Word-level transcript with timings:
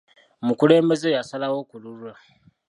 Omukulembeze 0.43 1.07
yasalawo 1.17 1.59
ku 1.69 1.75
lulwe. 1.83 2.11